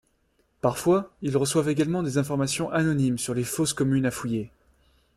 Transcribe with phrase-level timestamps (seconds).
[0.61, 4.49] Parfois, ils reçoivent également des informations anonymes sur les fosses communes à fouiller.